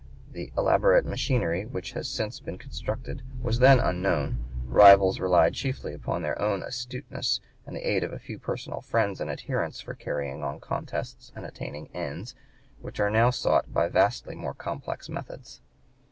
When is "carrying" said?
9.93-10.41